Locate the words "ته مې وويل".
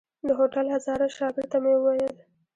1.51-2.13